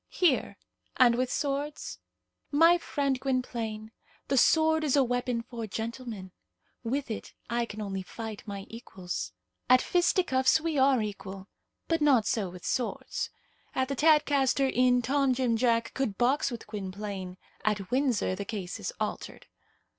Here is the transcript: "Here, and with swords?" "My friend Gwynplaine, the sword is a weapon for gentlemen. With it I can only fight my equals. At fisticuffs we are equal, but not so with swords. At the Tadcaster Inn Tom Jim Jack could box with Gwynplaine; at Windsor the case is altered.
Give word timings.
"Here, 0.09 0.57
and 0.97 1.13
with 1.13 1.31
swords?" 1.31 1.99
"My 2.49 2.79
friend 2.79 3.19
Gwynplaine, 3.19 3.91
the 4.29 4.35
sword 4.37 4.83
is 4.83 4.95
a 4.95 5.03
weapon 5.03 5.43
for 5.43 5.67
gentlemen. 5.67 6.31
With 6.83 7.11
it 7.11 7.33
I 7.51 7.65
can 7.67 7.81
only 7.81 8.01
fight 8.01 8.41
my 8.47 8.65
equals. 8.67 9.31
At 9.69 9.79
fisticuffs 9.79 10.59
we 10.59 10.75
are 10.79 11.03
equal, 11.03 11.49
but 11.87 12.01
not 12.01 12.25
so 12.25 12.49
with 12.49 12.65
swords. 12.65 13.29
At 13.75 13.89
the 13.89 13.95
Tadcaster 13.95 14.71
Inn 14.73 15.03
Tom 15.03 15.35
Jim 15.35 15.55
Jack 15.55 15.93
could 15.93 16.17
box 16.17 16.49
with 16.49 16.65
Gwynplaine; 16.65 17.37
at 17.63 17.91
Windsor 17.91 18.33
the 18.33 18.43
case 18.43 18.79
is 18.79 18.91
altered. 18.99 19.45